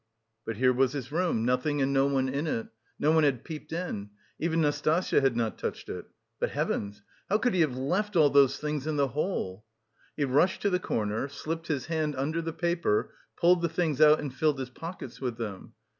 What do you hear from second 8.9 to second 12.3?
the hole? He rushed to the corner, slipped his hand